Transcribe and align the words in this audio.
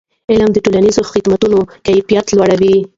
علم 0.31 0.49
د 0.53 0.57
ټولنیزو 0.65 1.01
خدمتونو 1.11 1.57
کیفیت 1.85 2.25
لوړوي. 2.37 2.75